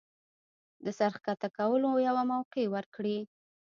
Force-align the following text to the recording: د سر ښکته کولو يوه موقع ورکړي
د 0.83 0.87
سر 0.97 1.11
ښکته 1.15 1.47
کولو 1.57 1.89
يوه 2.07 2.23
موقع 2.33 2.65
ورکړي 2.75 3.19